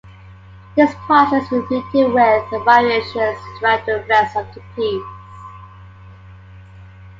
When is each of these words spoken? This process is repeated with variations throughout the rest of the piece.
This 0.75 0.95
process 1.05 1.43
is 1.51 1.61
repeated 1.69 2.11
with 2.11 2.65
variations 2.65 3.37
throughout 3.59 3.85
the 3.85 4.03
rest 4.09 4.35
of 4.35 4.51
the 4.55 4.61
piece. 4.75 5.03